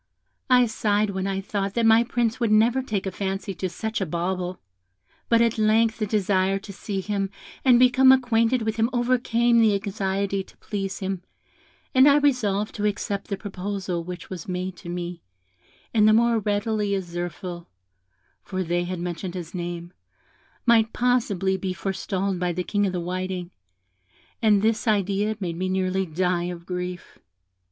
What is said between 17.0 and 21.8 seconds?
Zirphil (for they had mentioned his name) might possibly be